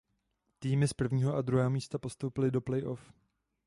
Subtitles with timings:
[0.59, 3.13] Týmy z prvního a druhého místa postoupily do play off.